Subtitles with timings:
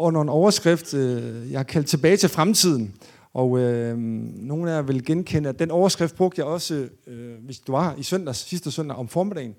[0.00, 2.94] under en overskrift, øh, jeg har kaldt tilbage til fremtiden.
[3.34, 7.58] Og øh, nogle af jer vil genkende, at den overskrift brugte jeg også, øh, hvis
[7.58, 9.54] du var i søndags, sidste søndag om formiddagen.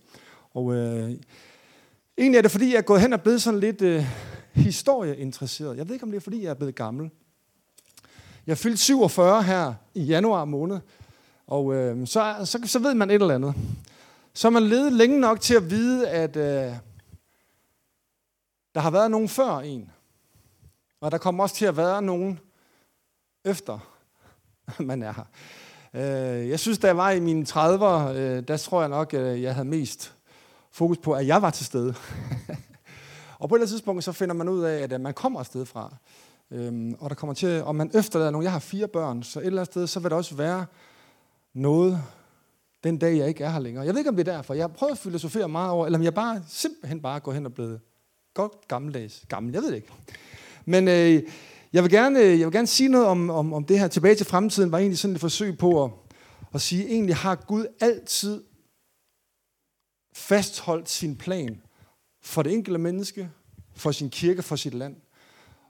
[0.53, 1.11] Og øh,
[2.17, 4.05] egentlig er det, fordi jeg er gået hen og blevet sådan lidt øh,
[4.53, 5.77] historieinteresseret.
[5.77, 7.09] Jeg ved ikke, om det er, fordi jeg er blevet gammel.
[8.47, 10.79] Jeg fyldte 47 her i januar måned,
[11.47, 13.53] og øh, så, så, så ved man et eller andet.
[14.33, 16.73] Så man levet længe nok til at vide, at øh,
[18.75, 19.89] der har været nogen før en.
[21.01, 22.39] Og der kommer også til at være nogen
[23.45, 23.79] efter,
[24.79, 25.25] man er her.
[25.93, 29.41] Øh, jeg synes, da jeg var i mine 30'ere, øh, der tror jeg nok, at
[29.41, 30.13] jeg havde mest
[30.71, 31.95] fokus på, at jeg var til stede.
[33.39, 35.65] og på et eller andet tidspunkt, så finder man ud af, at man kommer afsted
[35.65, 35.95] fra.
[36.51, 38.43] Øhm, og der kommer til, og man efterlader nogen.
[38.43, 40.65] Jeg har fire børn, så et eller andet sted, så vil der også være
[41.53, 42.03] noget
[42.83, 43.85] den dag, jeg ikke er her længere.
[43.85, 44.53] Jeg ved ikke, om det er derfor.
[44.53, 47.45] Jeg har prøvet at filosofere meget over, eller om jeg bare simpelthen bare går hen
[47.45, 47.81] og blevet
[48.33, 49.53] godt gammeldags gammel.
[49.53, 49.93] Jeg ved det ikke.
[50.71, 51.23] Men øh,
[51.73, 53.87] jeg, vil gerne, øh, jeg vil gerne sige noget om, om, om det her.
[53.87, 55.91] Tilbage til fremtiden var egentlig sådan et forsøg på at,
[56.53, 58.43] at sige, egentlig har Gud altid
[60.15, 61.61] fastholdt sin plan
[62.21, 63.29] for det enkelte menneske,
[63.75, 64.95] for sin kirke, for sit land.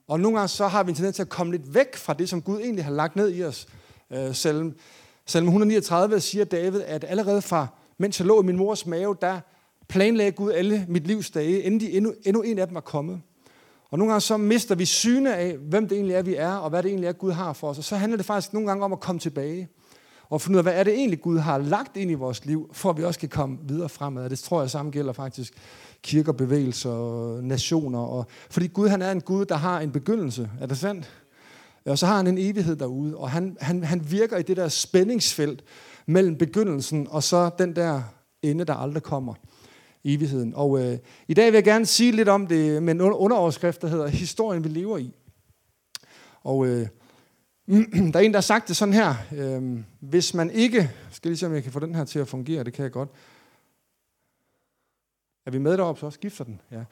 [0.07, 2.29] Og nogle gange så har vi en tendens til at komme lidt væk fra det,
[2.29, 3.67] som Gud egentlig har lagt ned i os.
[4.11, 4.75] Øh, Salm,
[5.25, 9.39] Salm 139 siger David, at allerede fra, mens jeg lå i min mors mave, der
[9.87, 13.21] planlagde Gud alle mit livs dage, inden de endnu, endnu en af dem var kommet.
[13.91, 16.69] Og nogle gange så mister vi syne af, hvem det egentlig er, vi er, og
[16.69, 17.77] hvad det egentlig er, Gud har for os.
[17.77, 19.69] Og så handler det faktisk nogle gange om at komme tilbage
[20.29, 22.69] og finde ud af, hvad er det egentlig, Gud har lagt ind i vores liv,
[22.73, 24.29] for at vi også kan komme videre fremad.
[24.29, 25.53] Det tror jeg samme gælder faktisk
[26.01, 27.99] kirker, bevægelser, nationer.
[27.99, 30.49] Og, fordi Gud han er en Gud, der har en begyndelse.
[30.61, 31.11] Er det sandt?
[31.85, 34.67] Og så har han en evighed derude, og han, han, han virker i det der
[34.67, 35.63] spændingsfelt
[36.05, 38.01] mellem begyndelsen og så den der
[38.41, 39.33] ende, der aldrig kommer.
[40.05, 40.53] Evigheden.
[40.55, 43.87] Og øh, i dag vil jeg gerne sige lidt om det med en underoverskrift, der
[43.87, 45.13] hedder Historien, vi lever i.
[46.43, 46.87] Og øh,
[48.13, 49.15] der er en, der har sagt det sådan her.
[49.35, 50.91] Øh, hvis man ikke...
[51.11, 52.63] Skal lige se, om jeg kan få den her til at fungere.
[52.63, 53.09] Det kan jeg godt.
[55.45, 56.61] Er vi med deroppe, så skifter den.
[56.71, 56.83] Ja.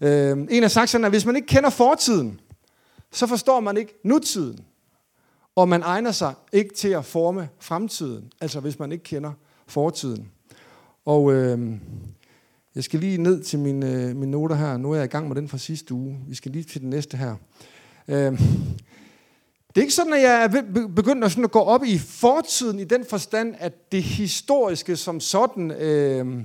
[0.00, 2.40] Øh, en har sagt sådan, at hvis man ikke kender fortiden,
[3.10, 4.64] så forstår man ikke nutiden.
[5.54, 9.32] Og man egner sig ikke til at forme fremtiden, altså hvis man ikke kender
[9.66, 10.30] fortiden.
[11.04, 11.78] Og øh,
[12.74, 14.76] jeg skal lige ned til mine, øh, mine noter her.
[14.76, 16.20] Nu er jeg i gang med den fra sidste uge.
[16.28, 17.36] Vi skal lige til den næste her.
[18.08, 18.32] Øh,
[19.68, 20.48] det er ikke sådan, at jeg er
[20.94, 25.20] begyndt at, sådan at gå op i fortiden i den forstand, at det historiske som
[25.20, 26.44] sådan, øh,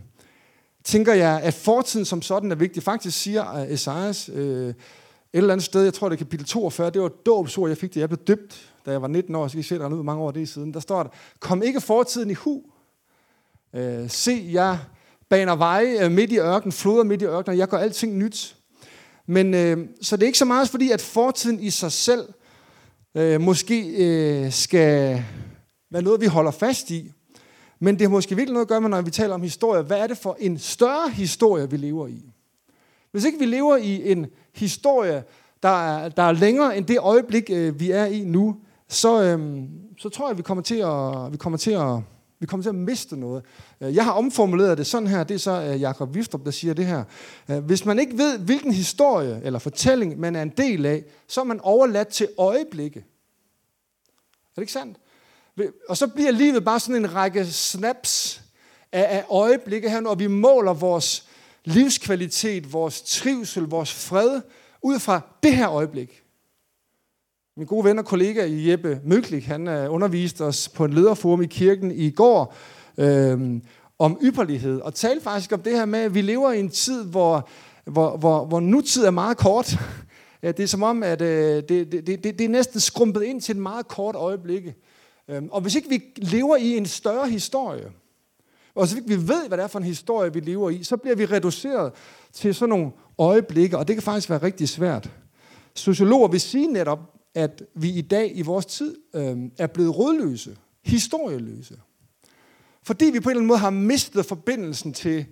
[0.84, 2.84] tænker jeg, at fortiden som sådan er vigtig.
[2.84, 4.76] Faktisk siger øh, Esajas øh, et
[5.34, 7.94] eller andet sted, jeg tror det er kapitel 42, det var et dåbsord, jeg fik
[7.94, 8.00] det.
[8.00, 10.22] Jeg blev døbt, da jeg var 19 år, så kan I se, der ud mange
[10.22, 10.74] år det siden.
[10.74, 11.10] Der står der,
[11.40, 12.64] kom ikke fortiden i hu.
[13.74, 14.80] Øh, se, jeg
[15.30, 18.56] baner veje øh, midt i ørkenen, floder midt i ørkenen, jeg gør alting nyt.
[19.26, 22.34] Men øh, så det er ikke så meget fordi, at fortiden i sig selv
[23.16, 25.24] øh, måske øh, skal
[25.92, 27.12] være noget, vi holder fast i.
[27.80, 29.82] Men det har måske virkelig noget at gøre med, når vi taler om historie.
[29.82, 32.30] Hvad er det for en større historie, vi lever i?
[33.12, 35.24] Hvis ikke vi lever i en historie,
[35.64, 38.56] der er, der er længere end det øjeblik, øh, vi er i nu,
[38.90, 39.60] så, øh,
[39.98, 42.00] så tror jeg, vi kommer til at, vi kommer til at,
[42.40, 43.44] vi kommer til at miste noget.
[43.82, 46.74] Øh, jeg har omformuleret det sådan her, det er så øh, Jakob Wiftrup, der siger
[46.74, 47.04] det her.
[47.50, 51.42] Øh, hvis man ikke ved, hvilken historie eller fortælling man er en del af, så
[51.42, 53.00] er man overladt til øjeblikke.
[53.00, 54.98] Er det ikke sandt?
[55.90, 58.42] Og så bliver livet bare sådan en række snaps
[58.92, 61.28] af, af øjeblikke her, når vi måler vores
[61.66, 64.42] livskvalitet, vores trivsel, vores fred,
[64.82, 66.24] ud fra det her øjeblik.
[67.58, 71.46] Min gode ven og kollega Jeppe Møglik, han øh, underviste os på en lederforum i
[71.46, 72.56] kirken i går
[72.98, 73.62] øh,
[74.00, 77.06] om ypperlighed, og talte faktisk om det her med, at vi lever i en tid,
[77.06, 77.50] hvor,
[77.86, 79.76] hvor, hvor, hvor nutid er meget kort.
[80.44, 83.42] Ja, det er som om, at øh, det, det, det, det er næsten skrumpet ind
[83.42, 84.64] til et meget kort øjeblik.
[85.28, 87.92] Øhm, og hvis ikke vi lever i en større historie,
[88.76, 90.98] og hvis ikke vi ved, hvad det er for en historie, vi lever i, så
[90.98, 91.92] bliver vi reduceret
[92.34, 95.10] til sådan nogle øjeblikke, og det kan faktisk være rigtig svært.
[95.74, 100.58] Sociologer vil sige netop, at vi i dag i vores tid øh, er blevet rådløse,
[100.86, 101.80] historieløse.
[102.84, 105.26] Fordi vi på en eller anden måde har mistet forbindelsen til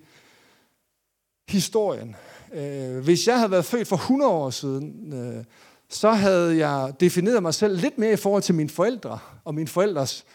[1.50, 2.16] historien.
[2.54, 5.44] Øh, hvis jeg havde været født for 100 år siden, øh,
[5.90, 9.68] så havde jeg defineret mig selv lidt mere i forhold til mine forældre og mine
[9.68, 10.25] forældres,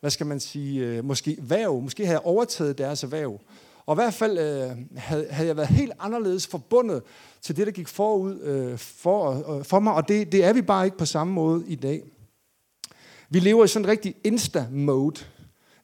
[0.00, 1.80] hvad skal man sige, øh, måske værv.
[1.80, 3.40] Måske havde jeg overtaget deres væv.
[3.86, 7.02] Og i hvert fald øh, havde, havde jeg været helt anderledes forbundet
[7.42, 10.62] til det, der gik forud øh, for, øh, for mig, og det, det er vi
[10.62, 12.02] bare ikke på samme måde i dag.
[13.30, 15.24] Vi lever i sådan en rigtig insta-mode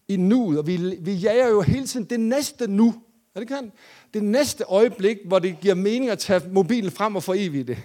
[0.09, 2.95] i nuet, og vi, vi jager jo hele tiden det næste nu.
[3.35, 3.73] Er det kan?
[4.15, 7.79] Det næste øjeblik, hvor det giver mening at tage mobilen frem og for evigt det.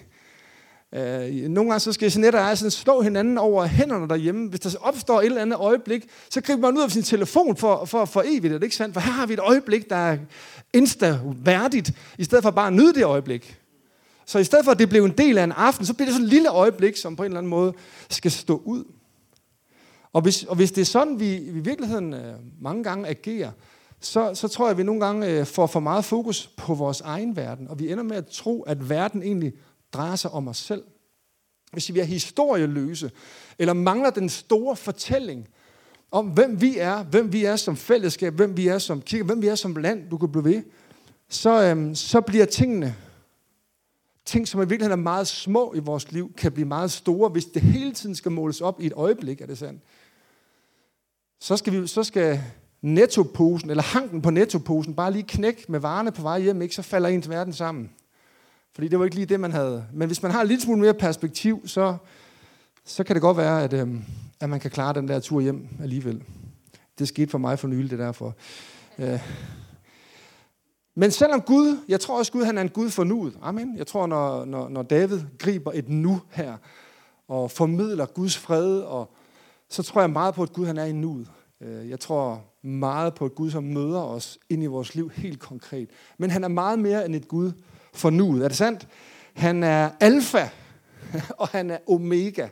[0.94, 4.48] Øh, nogle gange så skal Jeanette og jeg sådan slå hinanden over hænderne derhjemme.
[4.48, 7.84] Hvis der opstår et eller andet øjeblik, så griber man ud af sin telefon for,
[7.84, 8.54] for, for evigt.
[8.54, 8.94] Er det ikke sandt?
[8.94, 10.18] For her har vi et øjeblik, der er
[10.72, 13.58] insta-værdigt, i stedet for bare at nyde det øjeblik.
[14.26, 16.14] Så i stedet for, at det blev en del af en aften, så bliver det
[16.14, 17.72] sådan et lille øjeblik, som på en eller anden måde
[18.10, 18.84] skal stå ud.
[20.12, 23.50] Og hvis, og hvis det er sådan, vi, vi i virkeligheden øh, mange gange agerer,
[24.00, 27.00] så, så tror jeg, at vi nogle gange øh, får for meget fokus på vores
[27.00, 29.52] egen verden, og vi ender med at tro, at verden egentlig
[29.94, 30.84] drejer sig om os selv.
[31.72, 33.10] Hvis vi er historieløse,
[33.58, 35.48] eller mangler den store fortælling
[36.10, 39.42] om, hvem vi er, hvem vi er som fællesskab, hvem vi er som kirke, hvem
[39.42, 40.62] vi er som land, du kan blive ved,
[41.28, 42.96] så, øhm, så bliver tingene,
[44.24, 47.44] ting som i virkeligheden er meget små i vores liv, kan blive meget store, hvis
[47.44, 49.82] det hele tiden skal måles op i et øjeblik, er det sandt.
[51.40, 52.40] Så skal, vi, så skal
[52.82, 56.74] nettoposen, eller hanken på nettoposen, bare lige knække med varerne på vej hjem, ikke?
[56.74, 57.90] så falder ens verden sammen.
[58.74, 59.86] Fordi det var ikke lige det, man havde.
[59.92, 61.96] Men hvis man har lidt smule mere perspektiv, så,
[62.84, 63.88] så kan det godt være, at, øh,
[64.40, 66.22] at man kan klare den der tur hjem alligevel.
[66.98, 68.34] Det skete for mig for nylig, det derfor.
[68.98, 69.20] Øh.
[70.94, 73.38] Men selvom Gud, jeg tror også Gud, han er en Gud for nuet.
[73.42, 73.76] Amen.
[73.76, 76.56] Jeg tror, når, når, når David griber et nu her,
[77.28, 79.14] og formidler Guds fred, og
[79.68, 81.30] så tror jeg meget på, at Gud han er i nuet.
[81.60, 85.38] Øh, jeg tror meget på et Gud, som møder os ind i vores liv helt
[85.38, 85.90] konkret.
[86.18, 87.52] Men han er meget mere end et Gud
[87.94, 88.44] for nuet.
[88.44, 88.88] Er det sandt?
[89.34, 90.48] Han er alfa,
[91.40, 92.48] og han er omega.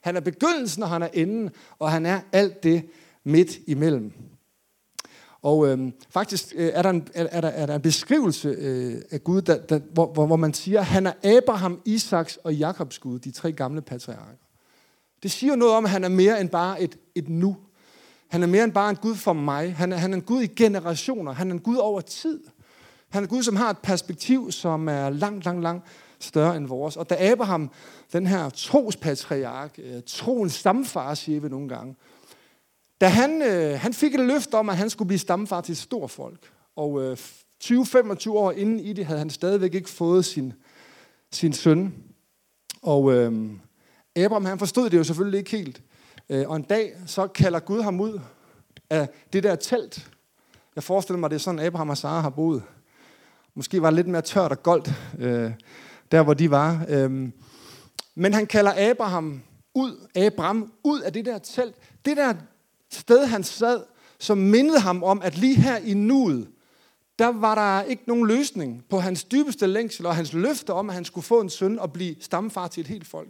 [0.00, 2.88] Han er begyndelsen, og han er enden, og han er alt det
[3.24, 4.12] midt imellem.
[5.42, 9.24] Og øh, faktisk øh, er, der en, er, der, er der en beskrivelse øh, af
[9.24, 12.98] Gud, der, der, hvor, hvor, hvor man siger, at han er Abraham, Isaks og Jakobs
[12.98, 14.44] Gud, de tre gamle patriarker.
[15.22, 17.56] Det siger noget om, at han er mere end bare et, et nu.
[18.28, 19.74] Han er mere end bare en Gud for mig.
[19.74, 21.32] Han er, han er en Gud i generationer.
[21.32, 22.40] Han er en Gud over tid.
[23.14, 25.86] Han er Gud, som har et perspektiv, som er langt, langt, langt
[26.20, 26.96] større end vores.
[26.96, 27.70] Og da Abraham,
[28.12, 31.96] den her trospatriark, øh, troens stamfar, siger vi nogle gange,
[33.00, 35.78] da han, øh, han fik et løft om, at han skulle blive stamfar til et
[35.78, 37.16] stort folk, og øh,
[37.64, 40.52] 20-25 år inden i det, havde han stadigvæk ikke fået sin,
[41.32, 41.94] sin søn.
[42.82, 43.50] Og øh,
[44.16, 45.82] Abraham, han forstod det jo selvfølgelig ikke helt.
[46.28, 48.20] Øh, og en dag, så kalder Gud ham ud
[48.90, 50.10] af det der telt.
[50.74, 52.62] Jeg forestiller mig, det er sådan, Abraham og Sara har boet.
[53.56, 55.50] Måske var det lidt mere tørt og goldt, øh,
[56.12, 56.86] der hvor de var.
[56.88, 57.28] Øh,
[58.14, 59.42] men han kalder Abraham
[59.74, 61.74] ud, Abraham ud af det der telt.
[62.04, 62.34] Det der
[62.90, 63.82] sted, han sad,
[64.18, 66.48] som mindede ham om, at lige her i nuet,
[67.18, 70.94] der var der ikke nogen løsning på hans dybeste længsel og hans løfte om, at
[70.94, 73.28] han skulle få en søn og blive stamfar til et helt folk.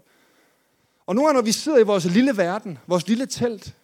[1.07, 3.77] Og nu når vi sidder i vores lille verden, vores lille telt,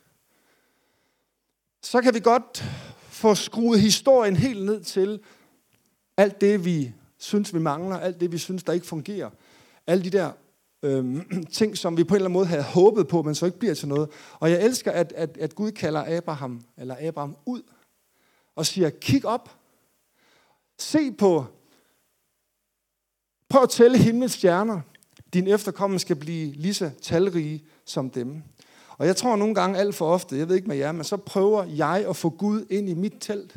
[1.83, 2.65] så kan vi godt
[3.09, 5.21] få skruet historien helt ned til
[6.21, 9.31] alt det, vi synes, vi mangler, alt det, vi synes, der ikke fungerer.
[9.87, 10.33] Alle de der
[10.83, 11.23] øh,
[11.59, 13.75] ting, som vi på en eller anden måde havde håbet på, men så ikke bliver
[13.75, 14.09] til noget.
[14.41, 17.63] Og jeg elsker, at, at, at Gud kalder Abraham, eller Abraham ud,
[18.57, 19.51] og siger, kig op,
[20.79, 21.45] se på,
[23.49, 24.81] prøv at tælle himlens stjerner,
[25.35, 28.43] din efterkommende skal blive lige så talrige som dem.
[28.99, 31.17] Og jeg tror nogle gange alt for ofte, jeg ved ikke med jer, men så
[31.17, 33.57] prøver jeg at få Gud ind i mit telt.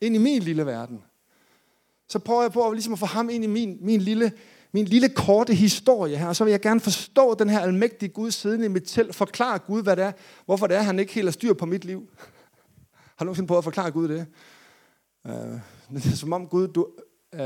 [0.00, 1.02] Ind i min lille verden.
[2.08, 4.32] Så prøver jeg på at, ligesom at få ham ind i min, min, lille,
[4.72, 6.26] min lille korte historie her.
[6.26, 9.14] Og så vil jeg gerne forstå den her almægtige Gud siden i mit telt.
[9.14, 10.12] Forklare Gud, hvad det er.
[10.44, 12.08] Hvorfor det er, han ikke helt har styr på mit liv.
[13.16, 14.26] Har du nogensinde prøvet at forklare Gud det?
[15.24, 15.32] Uh,
[15.94, 16.86] det er som om Gud, du,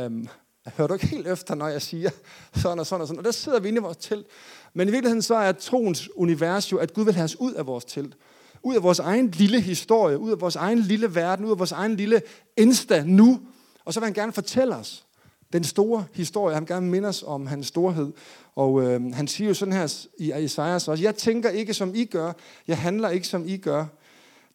[0.06, 0.28] um,
[0.66, 2.10] hører du ikke helt efter, når jeg siger
[2.54, 3.18] sådan og sådan og sådan.
[3.18, 4.26] Og der sidder vi inde i vores telt.
[4.74, 7.66] Men i virkeligheden så er troens univers jo, at Gud vil have os ud af
[7.66, 8.16] vores telt.
[8.64, 11.72] Ud af vores egen lille historie, ud af vores egen lille verden, ud af vores
[11.72, 12.22] egen lille
[12.56, 13.40] insta nu.
[13.84, 15.04] Og så vil han gerne fortælle os
[15.52, 16.54] den store historie.
[16.54, 18.12] Han vil gerne minde os om hans storhed.
[18.54, 22.04] Og øh, han siger jo sådan her i Isaias også, jeg tænker ikke som I
[22.04, 22.32] gør,
[22.68, 23.86] jeg handler ikke som I gør.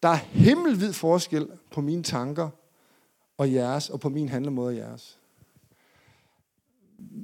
[0.02, 2.48] Der er himmelvid forskel på mine tanker
[3.38, 5.20] og jeres, og på min handlemåde og jeres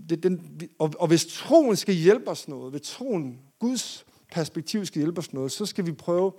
[0.08, 4.98] det, den, og, og hvis troen skal hjælpe os noget, hvis troen, Guds perspektiv skal
[4.98, 6.32] hjælpe os noget, så skal vi prøve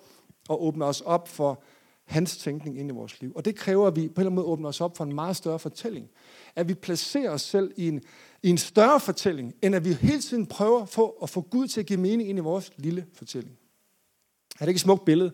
[0.49, 1.63] og åbne os op for
[2.05, 3.31] hans tænkning ind i vores liv.
[3.35, 5.15] Og det kræver, at vi på en eller anden måde åbner os op for en
[5.15, 6.09] meget større fortælling.
[6.55, 8.01] At vi placerer os selv i en,
[8.43, 11.67] i en større fortælling, end at vi hele tiden prøver at få, at få Gud
[11.67, 13.57] til at give mening ind i vores lille fortælling.
[14.59, 15.31] Er det ikke et smukt billede?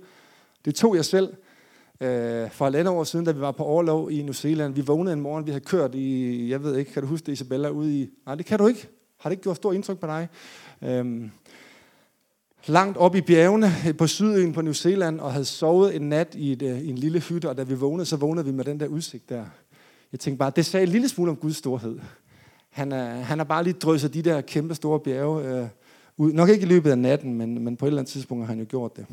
[0.65, 1.33] Det tog jeg selv
[2.01, 4.73] øh, for halvandet år siden, da vi var på overlov i New Zealand.
[4.73, 7.31] Vi vågnede en morgen, vi havde kørt i, jeg ved ikke, kan du huske det,
[7.31, 8.09] Isabella, ude i...
[8.25, 8.87] Nej, det kan du ikke.
[9.19, 10.27] Har det ikke gjort stort indtryk på dig?
[10.81, 11.31] Øhm,
[12.65, 16.35] langt op i bjergene øh, på sydøen på New Zealand, og havde sovet en nat
[16.35, 18.65] i, et, øh, i en lille hytte, og da vi vågnede, så vågnede vi med
[18.65, 19.45] den der udsigt der.
[20.11, 21.99] Jeg tænkte bare, det sagde en lille smule om Guds storhed.
[22.69, 25.67] Han er, han har bare lige drysset de der kæmpe store bjerge øh,
[26.17, 26.33] ud.
[26.33, 28.59] Nok ikke i løbet af natten, men, men på et eller andet tidspunkt har han
[28.59, 29.05] jo gjort det.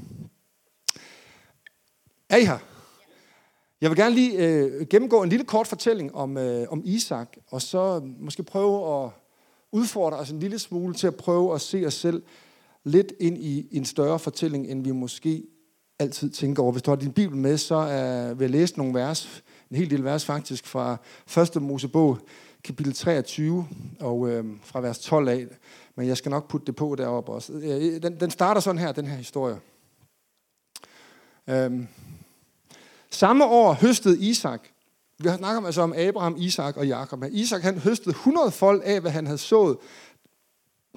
[2.29, 2.59] Er I her?
[3.81, 7.63] Jeg vil gerne lige øh, gennemgå en lille kort fortælling om, øh, om Isak, og
[7.63, 9.11] så måske prøve at
[9.73, 12.23] udfordre os en lille smule til at prøve at se os selv
[12.85, 15.45] lidt ind i en større fortælling, end vi måske
[15.99, 16.73] altid tænker over.
[16.73, 19.91] Hvis du har din bibel med, så øh, vil jeg læse nogle vers, en hel
[19.91, 20.97] del vers faktisk, fra
[21.57, 21.63] 1.
[21.63, 22.19] Mosebog,
[22.65, 23.67] kapitel 23,
[24.01, 25.47] og øh, fra vers 12 af.
[25.97, 27.53] Men jeg skal nok putte det på deroppe også.
[28.03, 29.57] Den, den starter sådan her, den her historie.
[31.49, 31.89] Øhm.
[33.11, 34.61] Samme år høstede Isak,
[35.19, 37.25] vi har snakket altså om Abraham, Isak og Jakob.
[37.31, 39.77] Isak han høstede 100 folk af, hvad han havde sået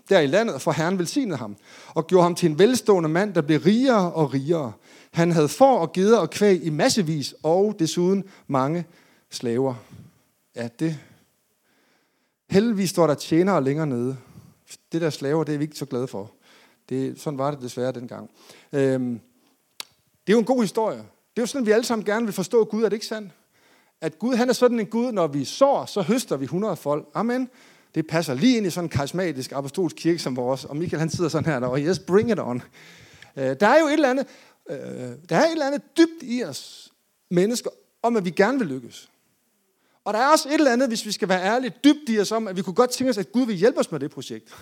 [0.09, 1.55] der i landet, for Herren velsignede ham,
[1.87, 4.73] og gjorde ham til en velstående mand, der blev rigere og rigere.
[5.11, 8.85] Han havde får og geder og kvæg i massevis, og desuden mange
[9.29, 9.75] slaver.
[10.55, 10.99] Ja, det...
[12.49, 14.17] Heldigvis står der tjenere længere nede.
[14.91, 16.31] Det der slaver, det er vi ikke så glade for.
[16.89, 18.29] Det, sådan var det desværre dengang.
[18.73, 19.19] Øhm,
[20.27, 20.97] det er jo en god historie.
[20.97, 23.31] Det er jo sådan, vi alle sammen gerne vil forstå Gud, er det ikke sandt?
[24.01, 27.07] At Gud, han er sådan en Gud, når vi sår, så høster vi 100 folk.
[27.13, 27.49] Amen.
[27.95, 30.65] Det passer lige ind i sådan en karismatisk apostolsk kirke som vores.
[30.65, 32.61] Og Michael han sidder sådan her, og yes, bring it on.
[33.37, 34.25] Øh, der er jo et eller andet,
[34.69, 34.77] øh,
[35.29, 36.91] der er et eller andet dybt i os
[37.31, 37.69] mennesker,
[38.03, 39.09] om at vi gerne vil lykkes.
[40.05, 42.31] Og der er også et eller andet, hvis vi skal være ærlige, dybt i os
[42.31, 44.55] om, at vi kunne godt tænke os, at Gud vil hjælpe os med det projekt.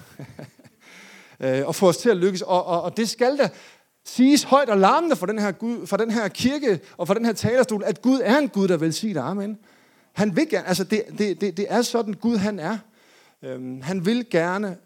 [1.44, 2.42] øh, og få os til at lykkes.
[2.42, 3.50] Og, og, og det skal da
[4.06, 7.26] siges højt og larmende for den, her Gud, for den her kirke og for den
[7.26, 9.20] her talerstol, at Gud er en Gud, der vil sige det.
[9.20, 9.58] Amen.
[10.14, 12.78] Han vil gerne, altså det, det, det, det er sådan Gud han er.
[13.44, 14.78] Øhm, han vil gerne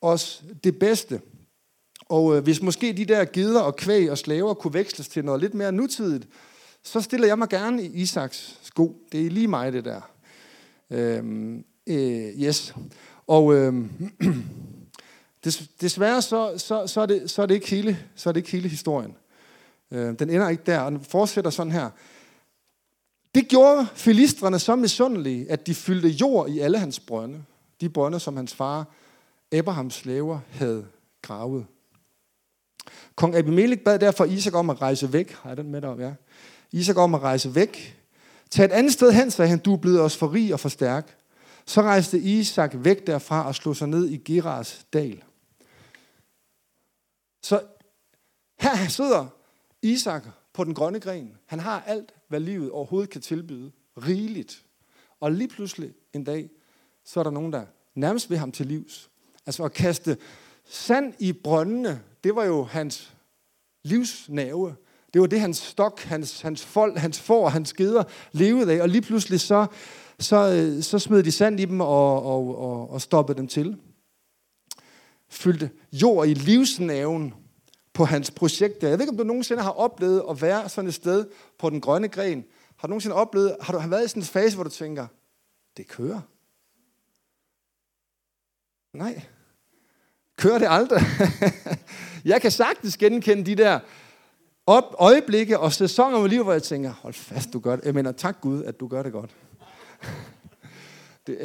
[0.00, 1.20] os det bedste.
[2.08, 5.40] Og øh, hvis måske de der gider og kvæg og slaver kunne veksles til noget
[5.40, 6.28] lidt mere nutidigt,
[6.82, 8.96] så stiller jeg mig gerne i Isaks sko.
[9.12, 10.00] Det er lige mig, det der.
[10.90, 12.74] Øhm, øh, yes.
[13.26, 13.84] Og øh,
[15.80, 18.50] desværre så, så, så, er det, så, er det ikke hele, så er det ikke
[18.50, 19.16] hele historien.
[19.90, 21.90] Øh, den ender ikke der, og den fortsætter sådan her.
[23.34, 27.42] Det gjorde filistrene så misundelige, at de fyldte jord i alle hans brønde.
[27.82, 28.86] De brønde, som hans far
[29.52, 30.86] Abrahams slaver havde
[31.22, 31.66] gravet.
[33.14, 35.32] Kong Abimelech bad derfor Isak om at rejse væk.
[35.32, 35.96] Har den med dig?
[35.98, 36.14] Ja.
[36.72, 37.98] Isak om at rejse væk.
[38.50, 40.68] Tag et andet sted hen, sagde han, du er blevet os for rig og for
[40.68, 41.18] stærk.
[41.66, 45.22] Så rejste Isak væk derfra og slog sig ned i Geras dal.
[47.42, 47.62] Så
[48.60, 49.26] her sidder
[49.82, 51.38] Isak på den grønne gren.
[51.46, 53.72] Han har alt, hvad livet overhovedet kan tilbyde.
[53.96, 54.64] Rigeligt.
[55.20, 56.50] Og lige pludselig en dag,
[57.04, 59.10] så er der nogen, der nærmest vil ham til livs.
[59.46, 60.16] Altså at kaste
[60.64, 63.14] sand i brøndene, det var jo hans
[63.84, 64.74] livsnave.
[65.12, 68.82] Det var det, hans stok, hans, hans folk, hans får, hans geder levede af.
[68.82, 69.66] Og lige pludselig så,
[70.18, 73.76] så, så smed de sand i dem og, og, og, og stoppede dem til.
[75.28, 77.34] Fyldte jord i livsnaven
[77.92, 78.82] på hans projekt.
[78.82, 81.26] Jeg ved ikke, om du nogensinde har oplevet at være sådan et sted
[81.58, 82.44] på den grønne gren.
[82.76, 85.06] Har du nogensinde oplevet, har du har været i sådan en fase, hvor du tænker,
[85.76, 86.20] det kører?
[88.94, 89.22] Nej.
[90.36, 91.02] Kører det aldrig?
[92.32, 93.80] jeg kan sagtens genkende de der
[94.66, 97.84] op, øjeblikke og sæsoner i livet, hvor jeg tænker, hold fast, du gør det.
[97.84, 99.36] Jeg mener, tak Gud, at du gør det godt.
[101.26, 101.38] det,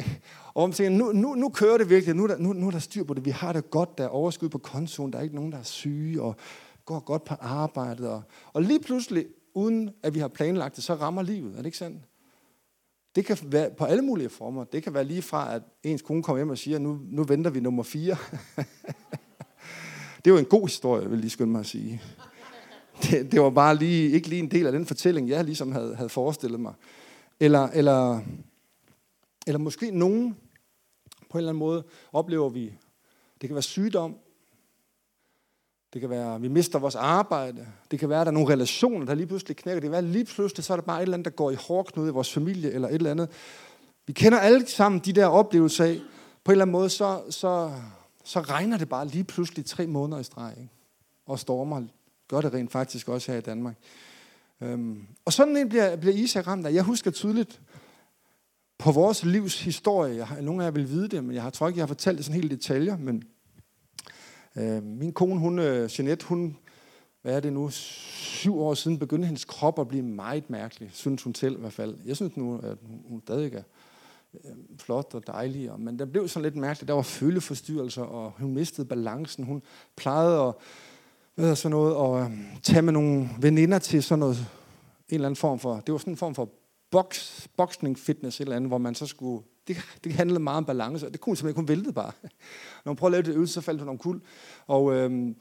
[0.54, 2.70] og man tænker, nu, nu, nu kører det virkelig, nu er, der, nu, nu er
[2.70, 5.22] der styr på det, vi har det godt, der er overskud på kontoen, der er
[5.22, 6.36] ikke nogen, der er syge, og
[6.84, 8.08] går godt på arbejdet.
[8.08, 11.52] Og, og lige pludselig, uden at vi har planlagt det, så rammer livet.
[11.52, 12.02] Er det ikke sandt?
[13.18, 14.64] Det kan være på alle mulige former.
[14.64, 17.50] Det kan være lige fra, at ens kone kommer hjem og siger, nu, nu venter
[17.50, 18.16] vi nummer fire.
[20.24, 22.02] det er jo en god historie, vil lige skynde mig at sige.
[23.02, 25.96] Det, det var bare lige, ikke lige en del af den fortælling, jeg ligesom havde,
[25.96, 26.74] havde forestillet mig.
[27.40, 28.20] Eller, eller,
[29.46, 30.36] eller måske nogen,
[31.30, 32.72] på en eller anden måde, oplever vi,
[33.40, 34.16] det kan være sygdom,
[35.98, 37.66] det kan være, at vi mister vores arbejde.
[37.90, 39.80] Det kan være, at der er nogle relationer, der lige pludselig knækker.
[39.80, 41.50] Det kan være, at lige pludselig så er der bare et eller andet, der går
[41.50, 43.28] i hårdknude i vores familie, eller et eller andet.
[44.06, 46.00] Vi kender alle sammen de der oplevelser af,
[46.44, 47.72] på en eller anden måde, så, så,
[48.24, 50.54] så regner det bare lige pludselig tre måneder i streg.
[50.56, 50.70] Ikke?
[51.26, 51.82] Og stormer
[52.28, 53.74] gør det rent faktisk også her i Danmark.
[54.60, 56.72] Øhm, og sådan en bliver, bliver Isak ramt af.
[56.72, 57.60] Jeg husker tydeligt
[58.78, 61.68] på vores livs historie, jeg, nogle af jer vil vide det, men jeg har, tror
[61.68, 63.22] ikke, jeg har fortalt det sådan helt detaljer, men
[64.58, 66.56] Øh, min kone, hun, øh, Jeanette, hun,
[67.22, 71.22] hvad er det nu, syv år siden begyndte hendes krop at blive meget mærkelig, synes
[71.22, 71.96] hun selv i hvert fald.
[72.06, 73.62] Jeg synes nu, at hun stadig er
[74.44, 76.88] øh, flot og dejlig, men der blev sådan lidt mærkeligt.
[76.88, 79.44] Der var føleforstyrrelser, og hun mistede balancen.
[79.44, 79.62] Hun
[79.96, 80.54] plejede at
[81.38, 85.36] hvad sådan noget, at øh, tage med nogle veninder til sådan noget, en eller anden
[85.36, 86.48] form for, det var sådan en form for
[86.90, 90.64] box, boksning fitness, et eller andet, hvor man så skulle det, det handlede meget om
[90.64, 92.12] balance, og det kunne hun simpelthen kun væltede bare.
[92.84, 94.20] Når hun prøvede at lave det øvelse, så faldt hun omkuld.
[94.66, 95.36] Og, øhm,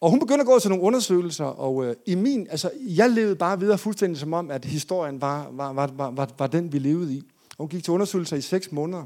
[0.00, 3.36] og hun begyndte at gå til nogle undersøgelser, og øh, i min, altså, jeg levede
[3.36, 6.78] bare videre fuldstændig som om, at historien var, var, var, var, var, var den, vi
[6.78, 7.22] levede i.
[7.50, 9.04] Og hun gik til undersøgelser i seks måneder.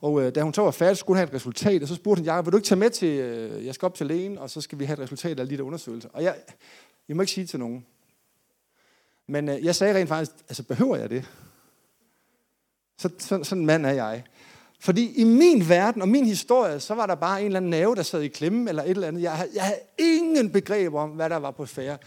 [0.00, 2.20] Og øh, da hun så var færdig, skulle hun have et resultat, og så spurgte
[2.20, 4.50] hun, Jacob, vil du ikke tage med til, øh, jeg skal op til lægen, og
[4.50, 6.08] så skal vi have et resultat af de der undersøgelser.
[6.12, 6.36] Og jeg,
[7.08, 7.86] jeg må ikke sige til nogen.
[9.26, 11.24] Men øh, jeg sagde rent faktisk, altså behøver jeg det?
[12.98, 14.24] Så, så, sådan en mand er jeg.
[14.80, 17.94] Fordi i min verden og min historie, så var der bare en eller anden nerve,
[17.94, 19.22] der sad i klemme, eller et eller andet.
[19.22, 21.98] Jeg havde, jeg havde ingen begreb om, hvad der var på færre.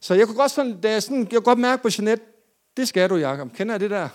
[0.00, 2.24] Så jeg kunne godt, sådan, da jeg, sådan, jeg kunne godt mærke på Jeanette,
[2.76, 3.52] det skal du, Jacob.
[3.52, 4.08] Kender jeg det der?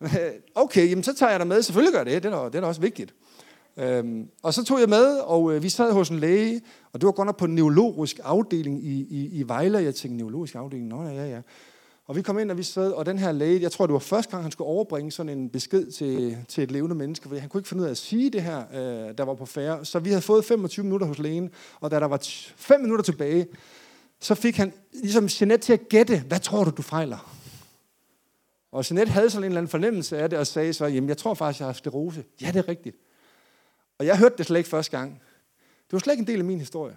[0.54, 1.62] Okay, jamen så tager jeg dig med.
[1.62, 2.22] Selvfølgelig gør det.
[2.22, 3.14] Det er, det er også vigtigt.
[3.76, 6.60] Øhm, og så tog jeg med, og øh, vi sad hos en læge,
[6.92, 9.78] og det var godt nok på en neurologisk afdeling i, i, i Vejle.
[9.78, 10.88] Jeg tænkte, neurologisk afdeling?
[10.88, 11.40] Nå, ja, ja.
[12.06, 13.98] Og vi kom ind, og vi sad, og den her læge, jeg tror, det var
[13.98, 17.48] første gang, han skulle overbringe sådan en besked til, til et levende menneske, fordi han
[17.48, 19.84] kunne ikke finde ud af at sige det her, øh, der var på færre.
[19.84, 22.20] Så vi havde fået 25 minutter hos lægen, og da der var
[22.56, 23.46] 5 minutter tilbage,
[24.20, 27.36] så fik han ligesom Jeanette til at gætte, hvad tror du, du fejler?
[28.72, 31.16] Og Jeanette havde sådan en eller anden fornemmelse af det, og sagde så, jamen jeg
[31.16, 32.24] tror faktisk, jeg har sklerose.
[32.40, 32.96] Ja, det er rigtigt.
[33.98, 35.22] Og jeg hørte det slet ikke første gang.
[35.86, 36.96] Det var slet ikke en del af min historie.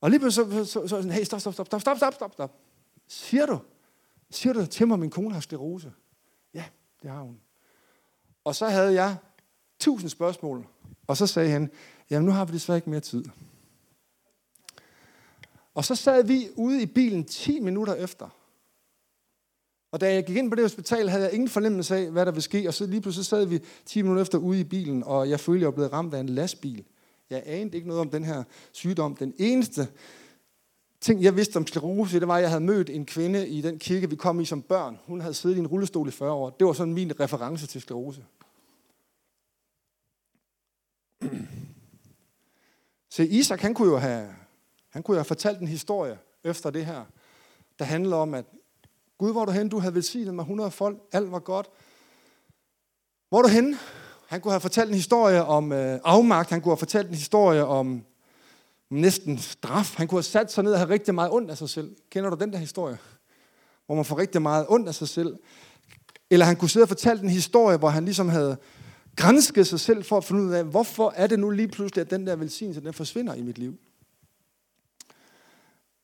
[0.00, 2.14] Og lige pludselig så, så, så, så sådan, hey, stop, stop, stop, stop, stop, stop,
[2.14, 2.52] stop, stop.
[3.08, 3.58] Siger du,
[4.34, 5.92] siger du til mig, at min kone har sklerose?
[6.54, 6.64] Ja,
[7.02, 7.40] det har hun.
[8.44, 9.16] Og så havde jeg
[9.78, 10.66] tusind spørgsmål,
[11.06, 11.70] og så sagde han,
[12.10, 13.24] jamen nu har vi desværre ikke mere tid.
[15.74, 18.28] Og så sad vi ude i bilen 10 minutter efter.
[19.92, 22.32] Og da jeg gik ind på det hospital, havde jeg ingen fornemmelse af, hvad der
[22.32, 22.68] ville ske.
[22.68, 25.58] Og så lige pludselig sad vi 10 minutter efter ude i bilen, og jeg følte,
[25.58, 26.84] at jeg var blevet ramt af en lastbil.
[27.30, 29.16] Jeg anede ikke noget om den her sygdom.
[29.16, 29.88] Den eneste
[31.04, 33.78] ting, jeg vidste om sklerose, det var, at jeg havde mødt en kvinde i den
[33.78, 34.98] kirke, vi kom i som børn.
[35.06, 36.50] Hun havde siddet i en rullestol i 40 år.
[36.50, 38.24] Det var sådan min reference til sklerose.
[43.10, 44.28] Se, Isak, han kunne jo have,
[44.88, 47.04] han kunne have fortalt en historie efter det her,
[47.78, 48.44] der handler om, at
[49.18, 49.68] Gud, hvor er du hen?
[49.68, 50.98] Du havde velsignet mig 100 folk.
[51.12, 51.70] Alt var godt.
[53.28, 53.76] Hvor er du hen?
[54.26, 56.50] Han kunne have fortalt en historie om øh, afmagt.
[56.50, 58.04] Han kunne have fortalt en historie om
[59.00, 59.94] næsten straf.
[59.96, 61.96] Han kunne have sat sig ned og have rigtig meget ondt af sig selv.
[62.10, 62.98] Kender du den der historie?
[63.86, 65.36] Hvor man får rigtig meget ondt af sig selv.
[66.30, 68.56] Eller han kunne sidde og fortælle en historie, hvor han ligesom havde
[69.16, 72.10] grænsket sig selv for at finde ud af, hvorfor er det nu lige pludselig, at
[72.10, 73.78] den der velsignelse, den forsvinder i mit liv.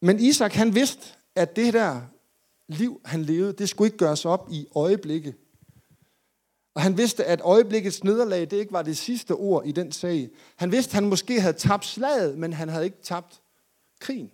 [0.03, 2.01] Men Isak, han vidste, at det der
[2.69, 5.35] liv, han levede, det skulle ikke gøres op i øjeblikke.
[6.75, 10.29] Og han vidste, at øjeblikkets nederlag, det ikke var det sidste ord i den sag.
[10.57, 13.41] Han vidste, at han måske havde tabt slaget, men han havde ikke tabt
[14.01, 14.31] krigen.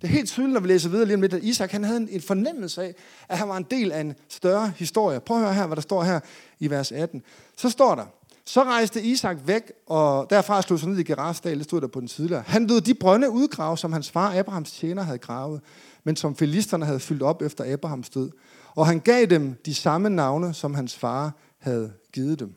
[0.00, 2.06] Det er helt tydeligt, når vi læser videre lige om lidt, at Isak han havde
[2.10, 2.94] en fornemmelse af,
[3.28, 5.20] at han var en del af en større historie.
[5.20, 6.20] Prøv at høre her, hvad der står her
[6.58, 7.22] i vers 18.
[7.56, 8.06] Så står der,
[8.44, 12.00] så rejste Isak væk, og derfra slog sig ned i Gerasdal, det stod der på
[12.00, 12.42] den tidligere.
[12.46, 15.60] Han lød de brønde udgrave, som hans far Abrahams tjener havde gravet
[16.04, 18.30] men som filisterne havde fyldt op efter Abrahams død.
[18.74, 22.54] Og han gav dem de samme navne, som hans far havde givet dem.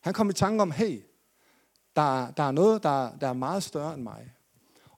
[0.00, 1.02] Han kom i tanke om, hey,
[1.96, 4.32] der, der er noget, der, der er meget større end mig.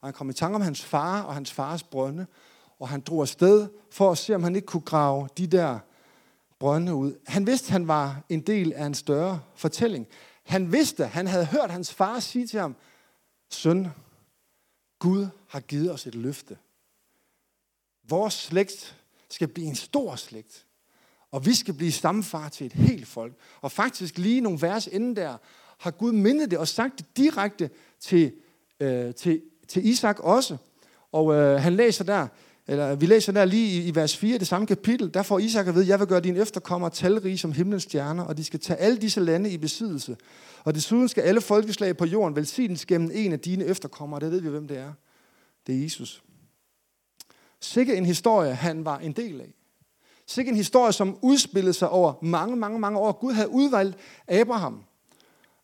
[0.01, 2.27] Og han kom i tanke om hans far og hans fars brønde,
[2.79, 5.79] og han drog afsted for at se, om han ikke kunne grave de der
[6.59, 7.19] brønde ud.
[7.27, 10.07] Han vidste, at han var en del af en større fortælling.
[10.43, 12.77] Han vidste, han havde hørt hans far sige til ham,
[13.51, 13.89] søn,
[14.99, 16.59] Gud har givet os et løfte.
[18.09, 18.97] Vores slægt
[19.31, 20.67] skal blive en stor slægt.
[21.33, 23.33] Og vi skal blive stamfar til et helt folk.
[23.61, 25.37] Og faktisk lige nogle vers inden der,
[25.79, 28.33] har Gud mindet det og sagt det direkte til,
[28.81, 30.57] øh, til, til Isak også.
[31.13, 32.27] Og øh, han læser der,
[32.67, 35.67] eller vi læser der lige i, i vers 4, det samme kapitel, der får Isak
[35.67, 38.79] at vide, jeg vil gøre dine efterkommere talrige som himlens stjerner, og de skal tage
[38.79, 40.17] alle disse lande i besiddelse.
[40.65, 44.21] Og desuden skal alle folkeslag på jorden velsignes gennem en af dine efterkommere.
[44.21, 44.93] Det ved vi, hvem det er.
[45.67, 46.23] Det er Jesus.
[47.61, 49.55] Sikke en historie, han var en del af.
[50.29, 53.13] Sikke en historie, som udspillede sig over mange, mange, mange år.
[53.13, 53.97] Gud havde udvalgt
[54.29, 54.85] Abraham.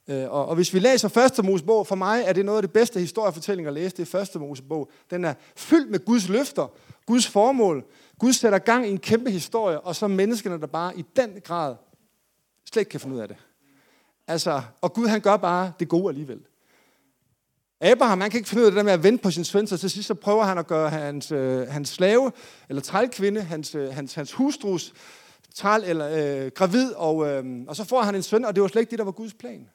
[0.08, 2.72] Øh, og, og hvis vi læser første Mosebog, for mig er det noget af det
[2.72, 4.90] bedste historiefortælling at læse, det er første Mosebog.
[5.10, 6.66] Den er fyldt med Guds løfter,
[7.06, 7.84] Guds formål.
[8.18, 11.76] Gud sætter gang i en kæmpe historie, og så menneskene, der bare i den grad
[12.72, 13.36] slet ikke kan finde ud af det.
[14.26, 16.40] Altså, og Gud han gør bare det gode alligevel.
[17.84, 19.66] Abraham, han kan ikke finde ud af det der med at vente på sin søn,
[19.66, 22.32] så til sidst så prøver han at gøre hans, øh, hans slave,
[22.68, 24.92] eller trælkvinde, hans, øh, hans, hans hustrus
[25.54, 26.08] træl eller
[26.44, 28.90] øh, gravid, og, øh, og så får han en søn, og det var slet ikke
[28.90, 29.70] det, der var Guds plan.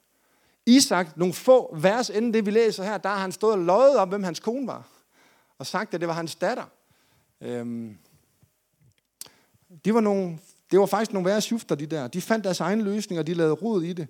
[0.66, 3.98] Isak, nogle få vers inden det, vi læser her, der har han stået og løjet
[3.98, 4.88] om, hvem hans kone var,
[5.58, 6.64] og sagt, at det var hans datter.
[7.42, 7.98] Øhm,
[9.86, 10.40] det var nogle
[10.72, 12.08] Det var faktisk nogle værre syfter, de der.
[12.08, 14.08] De fandt deres egen løsning, og de lavede rod i det.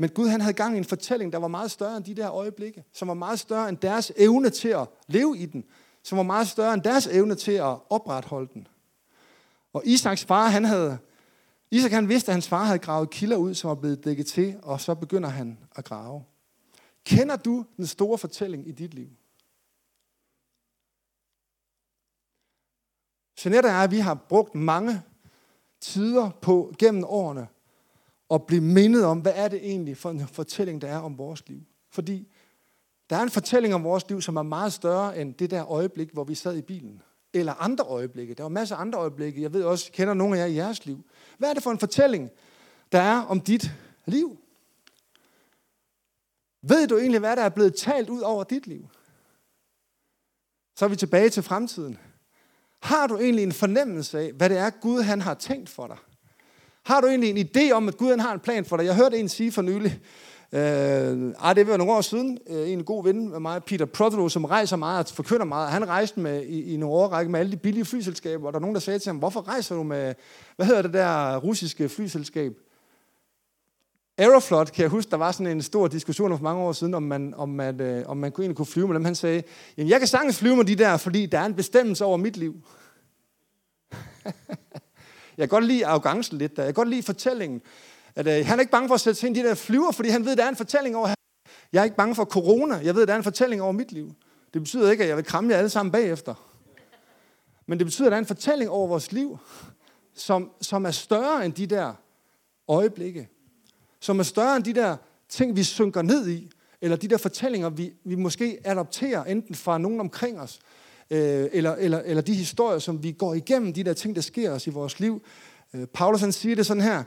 [0.00, 2.32] Men Gud han havde gang i en fortælling, der var meget større end de der
[2.32, 2.84] øjeblikke.
[2.92, 5.64] Som var meget større end deres evne til at leve i den.
[6.02, 8.68] Som var meget større end deres evne til at opretholde den.
[9.72, 10.98] Og Isaks far, han havde...
[11.70, 14.58] Isak han vidste, at hans far havde gravet kilder ud, som var blevet dækket til,
[14.62, 16.24] og så begynder han at grave.
[17.04, 19.08] Kender du den store fortælling i dit liv?
[23.44, 25.02] Jeanette og jeg, vi har brugt mange
[25.80, 27.48] tider på gennem årene
[28.30, 31.48] at blive mindet om, hvad er det egentlig for en fortælling, der er om vores
[31.48, 31.60] liv.
[31.90, 32.28] Fordi
[33.10, 36.10] der er en fortælling om vores liv, som er meget større end det der øjeblik,
[36.12, 37.02] hvor vi sad i bilen.
[37.34, 38.34] Eller andre øjeblikke.
[38.34, 39.42] Der var masser af andre øjeblikke.
[39.42, 41.04] Jeg ved også, kender nogle af jer i jeres liv.
[41.38, 42.30] Hvad er det for en fortælling,
[42.92, 43.72] der er om dit
[44.06, 44.38] liv?
[46.62, 48.88] Ved du egentlig, hvad der er blevet talt ud over dit liv?
[50.76, 51.98] Så er vi tilbage til fremtiden.
[52.82, 55.96] Har du egentlig en fornemmelse af, hvad det er, Gud han har tænkt for dig?
[56.84, 58.84] Har du egentlig en idé om, at Gud han har en plan for dig?
[58.86, 60.00] Jeg hørte en sige for nylig,
[60.52, 64.28] øh, ej, det var nogle år siden, øh, en god ven med mig, Peter Prothero,
[64.28, 65.70] som rejser meget og forkynder meget.
[65.70, 68.60] Han rejste med, i, i nogle årrække med alle de billige flyselskaber, og der er
[68.60, 70.14] nogen, der sagde til ham, hvorfor rejser du med,
[70.56, 72.52] hvad hedder det der russiske flyselskab?
[74.18, 77.02] Aeroflot, kan jeg huske, der var sådan en stor diskussion for mange år siden, om
[77.02, 79.04] man, om man, øh, om man kunne, kunne flyve med dem.
[79.04, 79.42] Han sagde,
[79.76, 82.36] jamen jeg kan sagtens flyve med de der, fordi der er en bestemmelse over mit
[82.36, 82.54] liv.
[85.40, 86.62] jeg kan godt lide arrogancen lidt der.
[86.62, 87.62] Jeg kan godt lide fortællingen.
[88.14, 89.92] At, øh, han er ikke bange for at sætte sig ind i de der flyver,
[89.92, 91.14] fordi han ved, der er en fortælling over
[91.72, 92.80] Jeg er ikke bange for corona.
[92.84, 94.14] Jeg ved, der er en fortælling over mit liv.
[94.54, 96.34] Det betyder ikke, at jeg vil kramme jer alle sammen bagefter.
[97.66, 99.38] Men det betyder, at der er en fortælling over vores liv,
[100.14, 101.92] som, som er større end de der
[102.68, 103.28] øjeblikke
[104.00, 104.96] som er større end de der
[105.28, 106.50] ting, vi synker ned i,
[106.80, 110.58] eller de der fortællinger, vi, vi måske adopterer, enten fra nogen omkring os,
[111.10, 114.50] øh, eller, eller, eller de historier, som vi går igennem, de der ting, der sker
[114.50, 115.22] os i vores liv.
[115.74, 117.04] Øh, Paulus han siger det sådan her,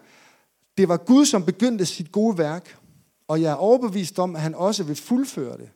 [0.78, 2.78] det var Gud, som begyndte sit gode værk,
[3.28, 5.70] og jeg er overbevist om, at han også vil fuldføre det.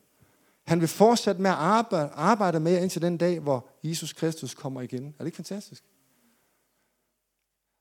[0.67, 4.53] Han vil fortsætte med at arbejde, arbejde med jer indtil den dag, hvor Jesus Kristus
[4.53, 5.05] kommer igen.
[5.05, 5.83] Er det ikke fantastisk?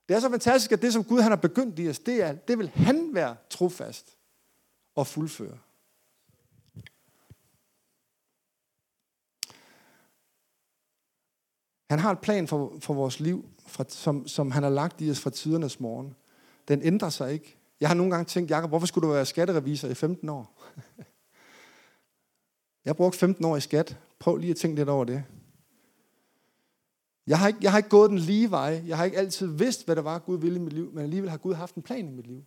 [0.09, 2.33] Det er så fantastisk, at det, som Gud han har begyndt i os, det, er,
[2.33, 4.17] det vil han være trofast
[4.95, 5.57] og fuldføre.
[11.89, 15.11] Han har et plan for, for vores liv, fra, som, som han har lagt i
[15.11, 16.15] os fra tidernes morgen.
[16.67, 17.57] Den ændrer sig ikke.
[17.79, 20.53] Jeg har nogle gange tænkt, Jacob, hvorfor skulle du være skatterevisor i 15 år?
[22.85, 23.97] Jeg har brugt 15 år i skat.
[24.19, 25.23] Prøv lige at tænke lidt over det.
[27.27, 28.83] Jeg har, ikke, jeg har ikke gået den lige vej.
[28.87, 31.29] Jeg har ikke altid vidst, hvad der var, Gud ville i mit liv, men alligevel
[31.29, 32.43] har Gud haft en plan i mit liv.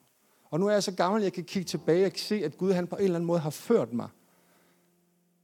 [0.51, 2.73] Og nu er jeg så gammel, at jeg kan kigge tilbage og se, at Gud
[2.73, 4.09] han på en eller anden måde har ført mig.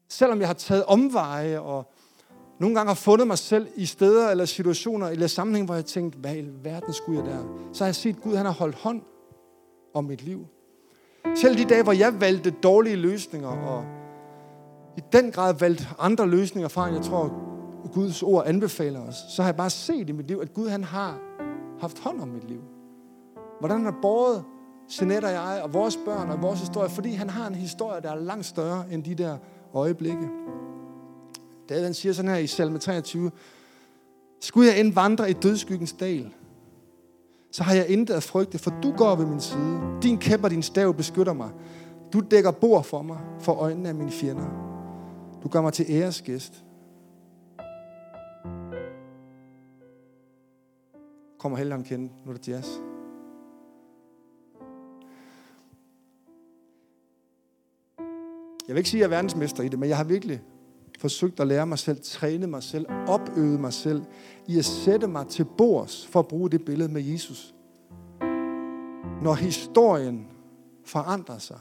[0.09, 1.93] Selvom jeg har taget omveje og
[2.59, 6.19] nogle gange har fundet mig selv i steder eller situationer eller sammenhæng, hvor jeg tænkte,
[6.19, 7.39] hvad i verden skulle jeg der?
[7.73, 9.03] Så har jeg set, at Gud han har holdt hånd
[9.95, 10.47] om mit liv.
[11.37, 13.85] Selv de dage, hvor jeg valgte dårlige løsninger og
[14.97, 17.47] i den grad valgte andre løsninger fra, end jeg tror,
[17.93, 20.85] Guds ord anbefaler os, så har jeg bare set i mit liv, at Gud han
[20.85, 21.19] har
[21.81, 22.61] haft hånd om mit liv.
[23.61, 24.45] Hvordan han har båret
[25.01, 28.11] Jeanette og jeg og vores børn og vores historie, fordi han har en historie, der
[28.11, 29.37] er langt større end de der
[29.75, 30.29] øjeblikke.
[31.69, 33.31] David han siger sådan her i salme 23,
[34.41, 36.33] Skulle jeg end vandre i dødskyggens dal,
[37.53, 39.81] så har jeg intet at frygte, for du går ved min side.
[40.03, 41.51] Din kæp og din stav beskytter mig.
[42.13, 44.47] Du dækker bord for mig, for øjnene af mine fjender.
[45.43, 46.65] Du gør mig til æresgæst.
[51.47, 52.13] kommer Helligånden kende.
[52.25, 52.69] Nu er det jazz.
[58.69, 60.43] Jeg vil ikke sige, at jeg er verdensmester i det, men jeg har virkelig
[60.99, 64.03] forsøgt at lære mig selv, træne mig selv, opøve mig selv
[64.47, 67.55] i at sætte mig til bords for at bruge det billede med Jesus.
[69.23, 70.27] Når historien
[70.85, 71.59] forandrer sig,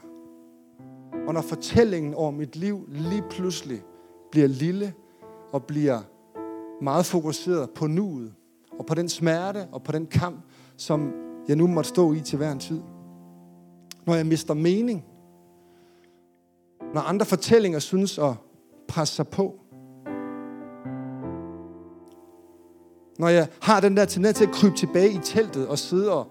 [1.28, 3.82] og når fortællingen over mit liv lige pludselig
[4.32, 4.94] bliver lille
[5.52, 6.02] og bliver
[6.82, 8.34] meget fokuseret på nuet,
[8.80, 10.46] og på den smerte og på den kamp,
[10.78, 11.14] som
[11.48, 12.82] jeg nu måtte stå i til hver en tid.
[14.06, 15.06] Når jeg mister mening.
[16.94, 18.34] Når andre fortællinger synes at
[18.88, 19.60] presse sig på.
[23.20, 26.28] Når jeg har den der tendens til at krybe tilbage i teltet og sidde og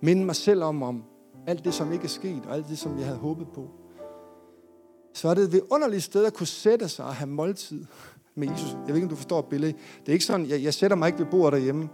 [0.00, 1.04] minde mig selv om, om
[1.46, 3.70] alt det, som ikke er sket, og alt det, som jeg havde håbet på.
[5.14, 7.84] Så er det et vidunderligt sted at kunne sætte sig og have måltid
[8.34, 8.70] med Jesus.
[8.70, 9.76] Jeg ved ikke, om du forstår billedet.
[10.00, 11.88] Det er ikke sådan, jeg, jeg sætter mig ikke ved bordet derhjemme.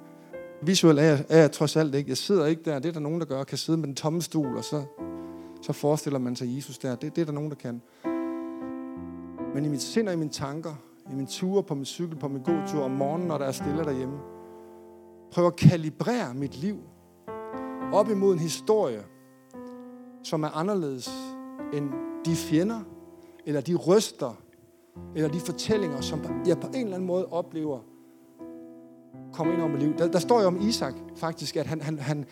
[0.62, 2.08] Visuelt er jeg, er jeg trods alt ikke.
[2.08, 2.78] Jeg sidder ikke der.
[2.78, 3.44] Det er der nogen, der gør.
[3.44, 4.84] Kan sidde med den tomme stol, og så,
[5.62, 6.94] så forestiller man sig Jesus der.
[6.94, 7.82] Det, det er der nogen, der kan.
[9.58, 10.74] Men i mit sind og i mine tanker,
[11.10, 13.52] i min ture på min cykel, på min god tur om morgenen, når der er
[13.52, 14.18] stille derhjemme,
[15.32, 16.78] Prøv at kalibrere mit liv
[17.92, 19.02] op imod en historie,
[20.22, 21.10] som er anderledes
[21.72, 21.90] end
[22.24, 22.80] de fjender,
[23.46, 24.34] eller de ryster,
[25.14, 27.80] eller de fortællinger, som jeg på en eller anden måde oplever,
[29.32, 29.98] kommer ind over mit liv.
[29.98, 32.24] Der, der står jo om Isak faktisk, at han, han, han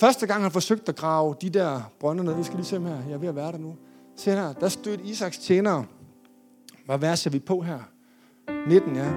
[0.00, 3.02] første gang han forsøgte at grave de der brønder ned, vi skal lige se her,
[3.08, 3.76] jeg er ved at være der nu.
[4.20, 5.84] Se her, der stødte Isaks tjenere,
[6.86, 7.78] hvad vers er vi på her?
[8.68, 9.10] 19, ja.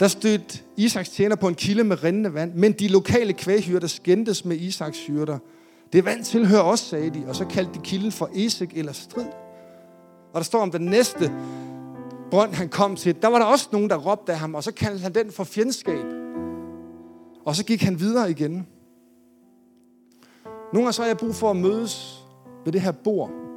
[0.00, 4.44] Der stødte Isaks tjener på en kilde med rindende vand, men de lokale kvæghyrder skændtes
[4.44, 5.38] med Isaks hyrder.
[5.92, 9.26] Det vand tilhører os, sagde de, og så kaldte de kilden for Esek eller strid.
[10.32, 11.32] Og der står om den næste
[12.30, 14.72] brønd, han kom til, der var der også nogen, der råbte af ham, og så
[14.72, 16.06] kaldte han den for fjendskab.
[17.44, 18.66] Og så gik han videre igen.
[20.72, 22.24] Nogle gange så har jeg brug for at mødes
[22.64, 23.49] ved det her bord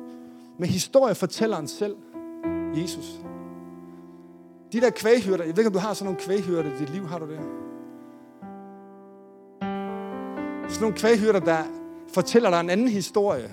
[0.59, 1.95] med historiefortælleren selv,
[2.75, 3.19] Jesus.
[4.71, 7.07] De der kvæghyrter, jeg ved ikke, om du har sådan nogle kvæghyrter i dit liv,
[7.07, 7.39] har du det?
[10.71, 11.57] Sådan nogle kvæghyrter, der
[12.13, 13.47] fortæller dig en anden historie.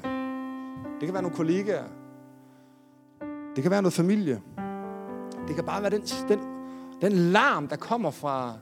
[1.01, 1.85] Det kan være nogle kollegaer.
[3.57, 4.43] Det kan være noget familie.
[5.49, 6.41] Det kan bare være den, den,
[7.01, 8.55] den larm, der kommer fra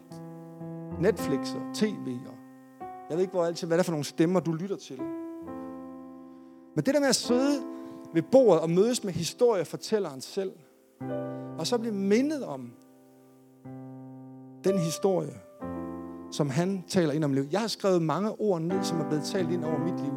[1.01, 2.19] Netflix og tv.
[2.27, 2.35] Og
[3.11, 4.99] jeg ved ikke, hvor altid, hvad det er for nogle stemmer, du lytter til.
[6.77, 7.63] Men det der med at sidde
[8.15, 10.53] ved bordet og mødes med historiefortælleren selv,
[11.59, 12.73] og så blive mindet om
[14.65, 15.35] den historie,
[16.31, 17.53] som han taler ind om livet.
[17.53, 20.13] Jeg har skrevet mange ord ned, som er blevet talt ind over mit liv.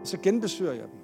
[0.00, 1.00] Og så genbesøger jeg dem.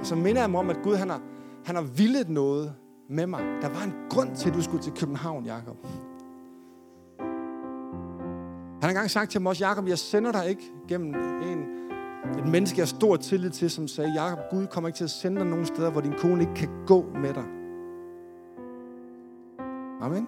[0.00, 1.22] Og så minder jeg mig om, at Gud han har,
[1.64, 2.74] han har villet noget
[3.10, 3.40] med mig.
[3.62, 5.76] Der var en grund til, at du skulle til København, Jakob.
[8.82, 11.58] Han har engang sagt til mig også, Jakob, jeg sender dig ikke gennem en,
[12.38, 15.10] et menneske, jeg har stor tillid til, som sagde, Jakob, Gud kommer ikke til at
[15.10, 17.44] sende dig nogen steder, hvor din kone ikke kan gå med dig.
[20.00, 20.26] Amen.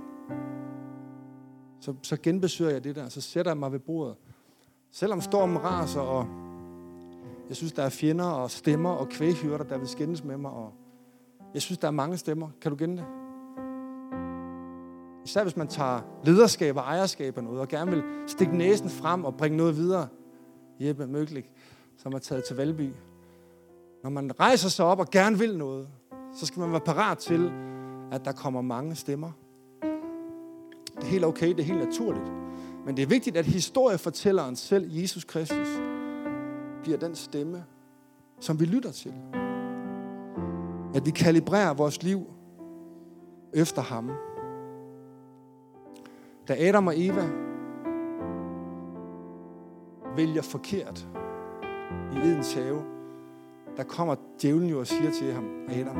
[1.80, 4.16] Så, så genbesøger jeg det der, så sætter jeg mig ved bordet.
[4.92, 6.26] Selvom stormen raser, og
[7.48, 10.72] jeg synes, der er fjender og stemmer og kvæghyrter, der vil skændes med mig, og
[11.54, 12.48] jeg synes, der er mange stemmer.
[12.60, 13.23] Kan du gende det?
[15.24, 19.24] Især hvis man tager lederskab og ejerskab og noget, og gerne vil stikke næsen frem
[19.24, 20.08] og bringe noget videre.
[20.80, 21.52] Jeppe Møglik,
[21.96, 22.90] som er taget til Valby.
[24.02, 25.88] Når man rejser sig op og gerne vil noget,
[26.34, 27.52] så skal man være parat til,
[28.12, 29.30] at der kommer mange stemmer.
[30.96, 32.32] Det er helt okay, det er helt naturligt.
[32.86, 35.68] Men det er vigtigt, at historiefortælleren selv, Jesus Kristus,
[36.82, 37.64] bliver den stemme,
[38.40, 39.14] som vi lytter til.
[40.94, 42.26] At vi kalibrerer vores liv
[43.54, 44.10] efter ham.
[46.48, 47.28] Da Adam og Eva
[50.16, 51.08] vælger forkert
[52.12, 52.82] i Edens have,
[53.76, 55.96] der kommer djævlen jo og siger til ham, Adam,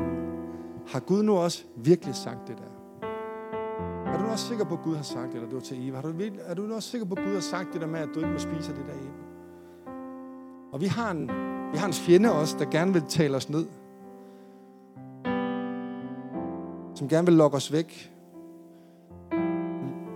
[0.87, 2.75] har Gud nu også virkelig sagt det der?
[4.05, 5.89] Er du nu også sikker på, at Gud har sagt det, eller det var til
[5.89, 5.97] Eva?
[5.97, 6.13] Er du,
[6.45, 8.19] er du nu også sikker på, at Gud har sagt det der med, at du
[8.19, 9.25] ikke må spise det der æble?
[10.71, 11.27] Og vi har, en,
[11.71, 13.65] vi har en fjende også, der gerne vil tale os ned.
[16.95, 18.14] Som gerne vil lokke os væk.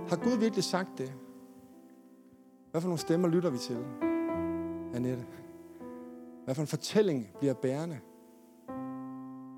[0.10, 1.14] Har Gud virkelig sagt det?
[2.72, 3.86] Hvad for nogle stemmer lytter vi til,
[4.96, 5.26] Annette?
[6.46, 8.00] Hvad for en fortælling bliver bærende?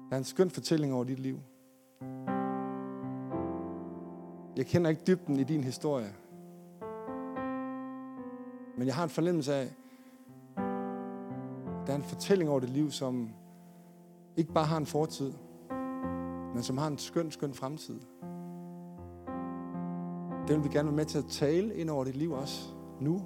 [0.09, 1.39] Der er en skøn fortælling over dit liv.
[4.57, 6.13] Jeg kender ikke dybden i din historie.
[8.77, 9.73] Men jeg har en fornemmelse af,
[11.87, 13.29] der er en fortælling over dit liv, som
[14.37, 15.33] ikke bare har en fortid,
[16.53, 17.99] men som har en skøn, skøn fremtid.
[20.51, 23.21] Det vil vi gerne være med til at tale ind over dit liv også, nu.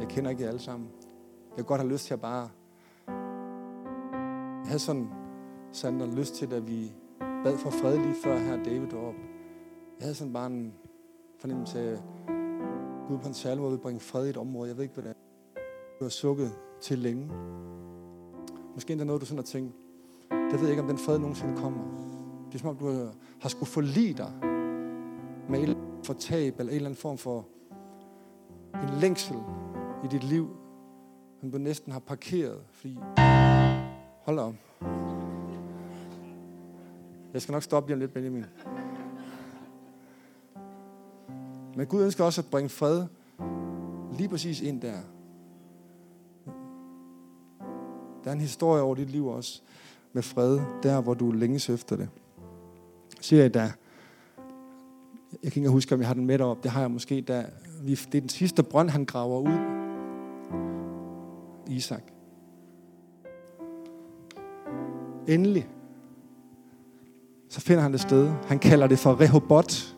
[0.00, 0.88] Jeg kender ikke jer alle sammen.
[1.56, 2.48] Jeg godt have lyst til at bare...
[4.60, 5.08] Jeg havde sådan,
[5.72, 9.14] sådan lyst til, at vi bad for fred lige før her David op.
[9.98, 10.74] Jeg havde sådan bare en
[11.38, 11.98] fornemmelse af,
[13.08, 14.68] Gud på en særlig måde vil bringe fred i et område.
[14.68, 15.14] Jeg ved ikke, hvad.
[15.98, 17.30] Du har sukket til længe.
[18.74, 19.74] Måske endda noget, du sådan har tænkt,
[20.50, 21.82] det ved jeg ikke, om den fred nogensinde kommer.
[22.46, 23.08] Det er som om, du
[23.40, 24.32] har skulle forlige dig
[25.48, 27.46] med et fortab eller en eller anden form for
[28.74, 29.36] en længsel
[30.04, 30.56] i dit liv,
[31.40, 32.98] som du næsten har parkeret, fordi...
[34.24, 34.56] Hold om.
[37.32, 38.44] Jeg skal nok stoppe lige om lidt, Benjamin.
[41.76, 43.06] Men Gud ønsker også at bringe fred
[44.18, 44.98] lige præcis ind der.
[48.24, 49.62] Der er en historie over dit liv også
[50.12, 52.08] med fred, der hvor du længes efter det.
[53.20, 53.72] Siger jeg da,
[55.42, 56.62] jeg kan ikke huske, om jeg har den med op.
[56.62, 57.46] Det har jeg måske, da
[57.82, 59.80] vi, det er den sidste brønd, han graver ud.
[61.76, 62.02] Isak.
[65.30, 65.68] endelig,
[67.48, 68.32] så finder han det sted.
[68.46, 69.96] Han kalder det for Rehobot.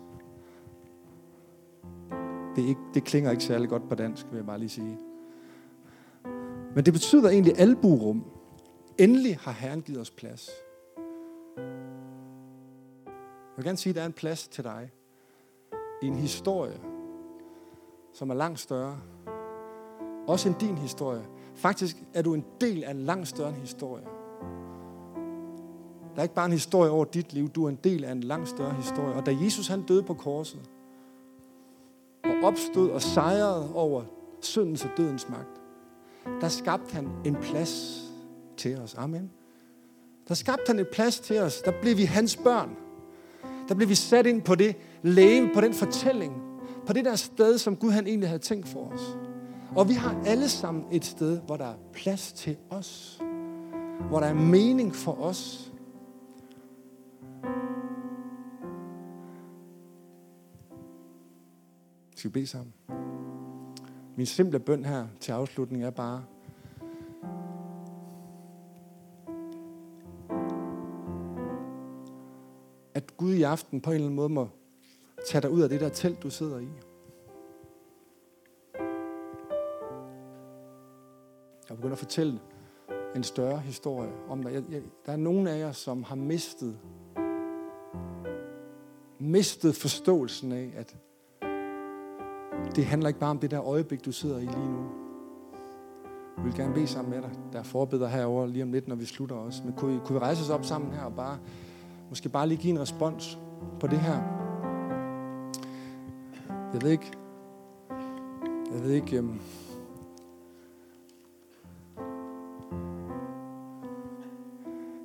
[2.57, 4.99] Det, er ikke, det klinger ikke særlig godt på dansk, vil jeg bare lige sige.
[6.75, 8.25] Men det betyder egentlig alburum.
[8.99, 10.51] Endelig har Herren givet os plads.
[13.27, 14.91] Jeg vil gerne sige, at der er en plads til dig
[16.03, 16.81] i en historie,
[18.13, 19.01] som er langt større.
[20.27, 21.27] Også en din historie.
[21.55, 24.05] Faktisk er du en del af en langt større historie.
[26.15, 28.21] Der er ikke bare en historie over dit liv, du er en del af en
[28.21, 29.15] langt større historie.
[29.15, 30.71] Og da Jesus han døde på korset,
[32.25, 34.05] og opstod og sejrede over
[34.41, 35.61] syndens og dødens magt,
[36.41, 38.03] der skabte han en plads
[38.57, 38.95] til os.
[38.95, 39.31] Amen.
[40.29, 41.63] Der skabte han en plads til os.
[41.65, 42.77] Der blev vi hans børn.
[43.69, 46.43] Der blev vi sat ind på det læge, på den fortælling,
[46.87, 49.19] på det der sted, som Gud han egentlig havde tænkt for os.
[49.77, 53.21] Og vi har alle sammen et sted, hvor der er plads til os.
[54.09, 55.73] Hvor der er mening for os.
[62.17, 62.73] Skal vi bede sammen?
[64.17, 66.25] Min simple bøn her til afslutning er bare,
[73.43, 74.49] i aften på en eller anden måde må
[75.27, 76.69] tage dig ud af det der telt, du sidder i.
[81.69, 82.41] Jeg begynder at fortælle
[83.17, 84.53] en større historie om dig.
[84.53, 86.79] Jeg, jeg, der er nogen af jer, som har mistet
[89.19, 90.97] mistet forståelsen af, at
[92.77, 94.85] det handler ikke bare om det der øjeblik, du sidder i lige nu.
[96.37, 97.31] Jeg vil gerne bede sammen med dig.
[97.53, 99.63] Der er forbeder herover lige om lidt, når vi slutter også.
[99.65, 101.39] Men kunne vi, kunne vi rejse os op sammen her og bare,
[102.13, 103.39] måske bare lige give en respons
[103.81, 104.23] på det her?
[106.73, 107.13] Jeg ved ikke,
[108.75, 109.41] jeg ved ikke, øhm,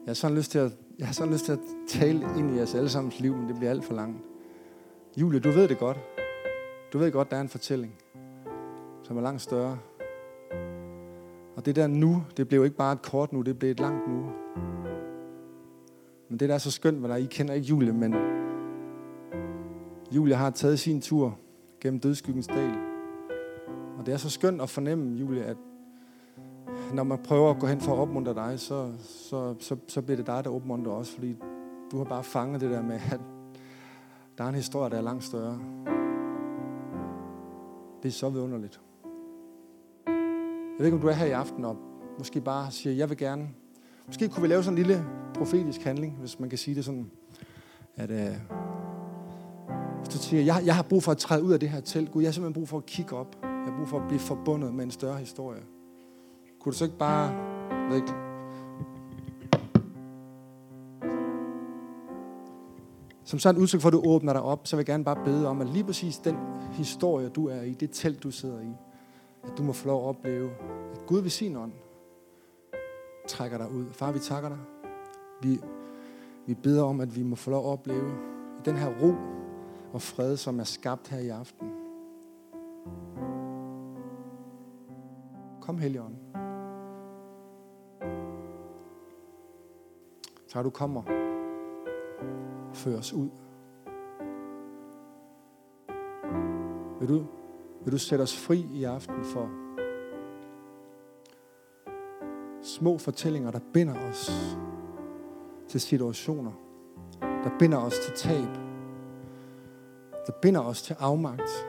[0.06, 2.58] jeg har sådan lyst til at, jeg har sådan lyst til at tale ind i
[2.58, 4.18] jeres allesammens liv, men det bliver alt for langt.
[5.18, 5.98] Julie, du ved det godt.
[6.94, 7.94] Du ved godt, der er en fortælling,
[9.04, 9.78] som er langt større.
[11.56, 14.08] Og det der nu, det blev ikke bare et kort nu, det blev et langt
[14.08, 14.26] nu.
[16.30, 18.16] Men det der er så skønt ved dig, I kender ikke Julie, men
[20.12, 21.38] Julie har taget sin tur
[21.82, 22.76] gennem dødskyggens dal.
[23.98, 25.58] Og det er så skønt at fornemme, Julie, at
[26.94, 30.18] når man prøver at gå hen for at opmuntre dig, så, så, så, så bliver
[30.18, 31.36] det dig, der opmuntrer os, fordi
[31.92, 33.20] du har bare fanget det der med, at
[34.38, 35.60] der er en historie, der er langt større.
[38.04, 38.82] Det er så vidunderligt.
[40.08, 41.78] Jeg ved ikke, om du er her i aften og
[42.18, 43.50] måske bare siger, jeg vil gerne.
[44.08, 47.12] Måske kunne vi lave sådan en lille profetisk handling, hvis man kan sige det sådan,
[47.96, 48.36] at øh,
[49.98, 52.12] hvis du siger, jeg, jeg har brug for at træde ud af det her telt,
[52.12, 53.38] Gud, jeg har simpelthen brug for at kigge op.
[53.42, 55.62] Jeg har brug for at blive forbundet med en større historie.
[56.60, 57.34] Kunne du så ikke bare,
[57.90, 58.14] ved ikke,
[63.24, 65.26] som sådan et udtryk for, at du åbner dig op, så vil jeg gerne bare
[65.26, 66.38] bede om, at lige præcis den
[66.74, 68.72] historie, du er i, det telt, du sidder i,
[69.44, 70.50] at du må få lov at opleve,
[70.94, 71.72] at Gud vil sin ånd
[73.28, 73.86] trækker dig ud.
[73.92, 74.60] Far, vi takker dig.
[75.42, 75.60] Vi,
[76.46, 78.12] vi beder om, at vi må få lov at opleve
[78.66, 79.16] den her ro
[79.94, 81.72] og fred, som er skabt her i aften.
[85.62, 86.16] Kom, Helligånd.
[90.48, 91.04] Så du kommer
[92.74, 93.30] føre os ud.
[97.00, 97.26] Vil du,
[97.84, 99.67] vil du sætte os fri i aften for
[102.78, 104.32] små fortællinger, der binder os
[105.68, 106.52] til situationer,
[107.22, 108.50] der binder os til tab,
[110.28, 111.68] der binder os til afmagt.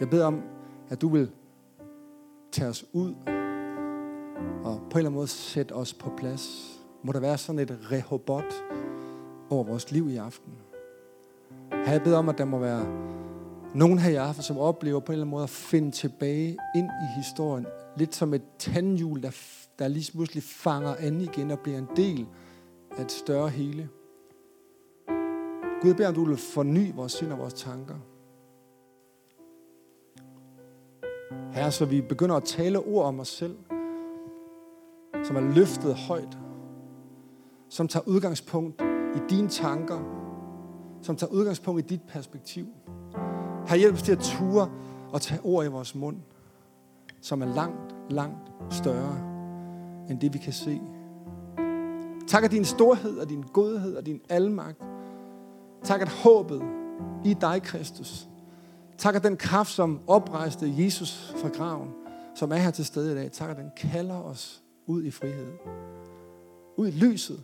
[0.00, 0.42] Jeg beder om,
[0.88, 1.30] at du vil
[2.52, 3.14] tage os ud
[4.64, 6.76] og på en eller anden måde sætte os på plads.
[7.02, 8.54] Må der være sådan et rehobot
[9.50, 10.52] over vores liv i aften.
[11.72, 12.86] Her jeg beder om, at der må være
[13.74, 17.16] nogen af jer, som oplever på en eller anden måde at finde tilbage ind i
[17.16, 17.66] historien.
[17.96, 19.30] Lidt som et tandhjul, der,
[19.78, 22.26] der lige pludselig fanger an igen og bliver en del
[22.98, 23.88] af et større hele.
[25.80, 27.94] Gud, jeg beder om, du vil forny vores sind og vores tanker.
[31.52, 33.56] Her, så vi begynder at tale ord om os selv,
[35.24, 36.38] som er løftet højt,
[37.68, 38.82] som tager udgangspunkt
[39.16, 40.00] i dine tanker,
[41.02, 42.66] som tager udgangspunkt i dit perspektiv.
[43.68, 44.70] Her hjælp os til at ture
[45.12, 46.16] og tage ord i vores mund,
[47.20, 49.30] som er langt, langt større
[50.10, 50.80] end det, vi kan se.
[52.28, 54.82] Tak af din storhed og din godhed og din almagt.
[55.84, 56.62] Tak at håbet
[57.24, 58.28] i dig, Kristus.
[58.98, 61.90] Tak af den kraft, som oprejste Jesus fra graven,
[62.34, 63.32] som er her til stede i dag.
[63.32, 65.52] Tak, at den kalder os ud i frihed.
[66.76, 67.42] Ud i lyset.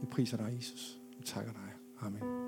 [0.00, 0.98] Vi priser dig, Jesus.
[1.18, 1.72] Vi takker dig.
[2.02, 2.39] Amen.